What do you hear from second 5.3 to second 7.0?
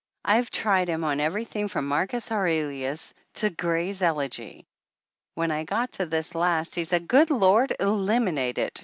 When I got to this last he